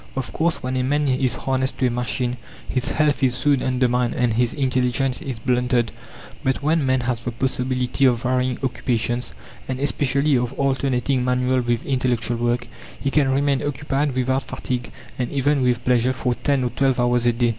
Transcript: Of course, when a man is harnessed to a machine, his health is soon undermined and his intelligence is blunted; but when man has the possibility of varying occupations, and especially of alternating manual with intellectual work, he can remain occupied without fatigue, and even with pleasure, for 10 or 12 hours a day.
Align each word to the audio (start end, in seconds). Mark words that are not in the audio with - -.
Of 0.15 0.33
course, 0.33 0.63
when 0.63 0.75
a 0.77 0.81
man 0.83 1.07
is 1.07 1.35
harnessed 1.35 1.77
to 1.77 1.85
a 1.85 1.91
machine, 1.91 2.37
his 2.67 2.89
health 2.89 3.21
is 3.21 3.35
soon 3.35 3.61
undermined 3.61 4.15
and 4.15 4.33
his 4.33 4.51
intelligence 4.55 5.21
is 5.21 5.37
blunted; 5.37 5.91
but 6.43 6.63
when 6.63 6.83
man 6.83 7.01
has 7.01 7.23
the 7.23 7.29
possibility 7.31 8.05
of 8.05 8.23
varying 8.23 8.57
occupations, 8.63 9.35
and 9.67 9.79
especially 9.79 10.35
of 10.39 10.53
alternating 10.53 11.23
manual 11.23 11.61
with 11.61 11.85
intellectual 11.85 12.37
work, 12.37 12.65
he 12.99 13.11
can 13.11 13.29
remain 13.29 13.61
occupied 13.61 14.15
without 14.15 14.41
fatigue, 14.41 14.89
and 15.19 15.31
even 15.31 15.61
with 15.61 15.85
pleasure, 15.85 16.13
for 16.13 16.33
10 16.33 16.63
or 16.63 16.69
12 16.71 16.99
hours 16.99 17.27
a 17.27 17.33
day. 17.33 17.49